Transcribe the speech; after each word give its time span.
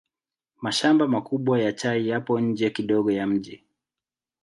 Mashamba 0.61 1.07
makubwa 1.07 1.59
ya 1.59 1.73
chai 1.73 2.07
yapo 2.07 2.39
nje 2.39 2.69
kidogo 2.69 3.11
ya 3.11 3.27
mji. 3.27 3.63